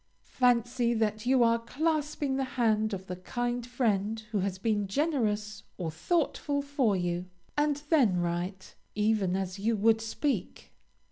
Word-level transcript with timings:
Fancy 0.23 0.95
that 0.95 1.27
you 1.27 1.43
are 1.43 1.59
clasping 1.59 2.35
the 2.35 2.43
hand 2.57 2.91
of 2.91 3.05
the 3.05 3.15
kind 3.17 3.63
friend 3.67 4.19
who 4.31 4.39
has 4.39 4.57
been 4.57 4.87
generous 4.87 5.61
or 5.77 5.91
thoughtful 5.91 6.63
for 6.63 6.95
you, 6.95 7.25
and 7.55 7.83
then 7.91 8.17
write, 8.19 8.73
even 8.95 9.35
as 9.35 9.59
you 9.59 9.75
would 9.77 10.01
speak. 10.01 10.71